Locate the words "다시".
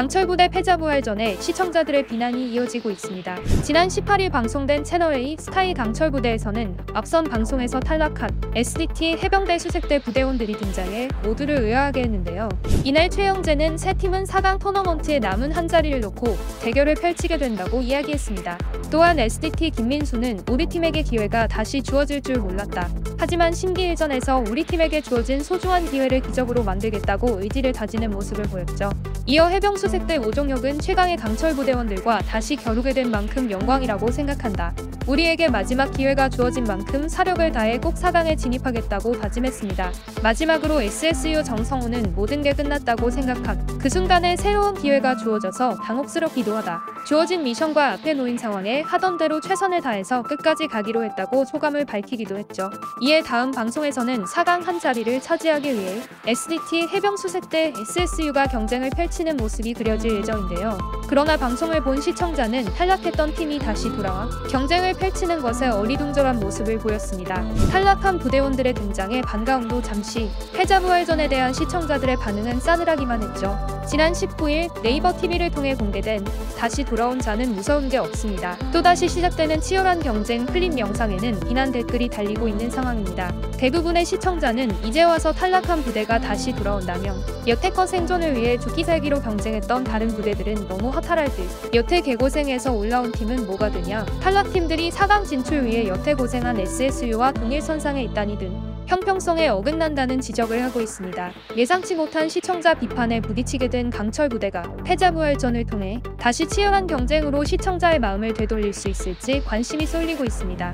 21.46-21.82, 32.22-32.56, 63.58-63.88, 76.56-76.84, 86.20-86.54, 106.18-106.44